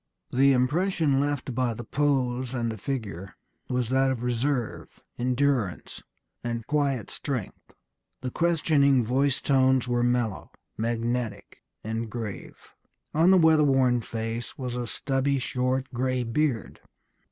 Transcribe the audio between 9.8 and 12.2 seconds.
were mellow, magnetic, and